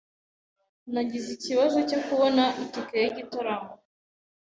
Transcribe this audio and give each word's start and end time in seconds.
Nagize 0.93 1.29
ikibazo 1.37 1.77
cyo 1.89 1.99
kubona 2.05 2.43
itike 2.63 2.95
yigitaramo. 3.03 3.71